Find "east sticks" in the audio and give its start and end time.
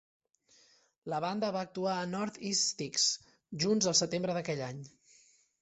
2.53-3.05